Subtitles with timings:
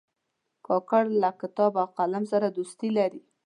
[0.67, 3.21] کاکړ له کتاب او قلم سره دوستي لري.